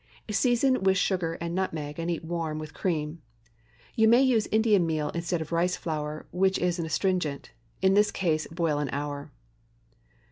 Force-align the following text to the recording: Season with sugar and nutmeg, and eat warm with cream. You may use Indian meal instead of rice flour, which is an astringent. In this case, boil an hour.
Season 0.31 0.81
with 0.81 0.97
sugar 0.97 1.33
and 1.33 1.53
nutmeg, 1.53 1.99
and 1.99 2.09
eat 2.09 2.25
warm 2.25 2.57
with 2.57 2.73
cream. 2.73 3.21
You 3.95 4.07
may 4.07 4.23
use 4.23 4.47
Indian 4.47 4.83
meal 4.87 5.11
instead 5.11 5.41
of 5.41 5.51
rice 5.51 5.75
flour, 5.75 6.25
which 6.31 6.57
is 6.57 6.79
an 6.79 6.87
astringent. 6.87 7.51
In 7.83 7.93
this 7.93 8.09
case, 8.09 8.47
boil 8.47 8.79
an 8.79 8.89
hour. 8.91 9.31